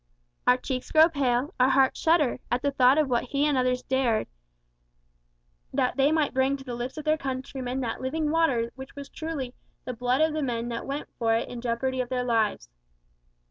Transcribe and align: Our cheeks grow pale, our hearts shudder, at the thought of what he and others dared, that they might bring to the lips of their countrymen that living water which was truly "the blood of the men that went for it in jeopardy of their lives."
Our 0.47 0.57
cheeks 0.57 0.91
grow 0.91 1.09
pale, 1.09 1.53
our 1.59 1.69
hearts 1.69 1.99
shudder, 1.99 2.39
at 2.49 2.63
the 2.63 2.71
thought 2.71 2.97
of 2.97 3.07
what 3.07 3.25
he 3.25 3.45
and 3.45 3.55
others 3.55 3.83
dared, 3.83 4.25
that 5.71 5.95
they 5.95 6.11
might 6.11 6.33
bring 6.33 6.57
to 6.57 6.63
the 6.63 6.73
lips 6.73 6.97
of 6.97 7.05
their 7.05 7.19
countrymen 7.19 7.81
that 7.81 8.01
living 8.01 8.31
water 8.31 8.71
which 8.73 8.95
was 8.95 9.09
truly 9.09 9.53
"the 9.85 9.93
blood 9.93 10.21
of 10.21 10.33
the 10.33 10.41
men 10.41 10.69
that 10.69 10.87
went 10.87 11.07
for 11.19 11.35
it 11.35 11.47
in 11.49 11.61
jeopardy 11.61 12.01
of 12.01 12.09
their 12.09 12.23
lives." 12.23 12.67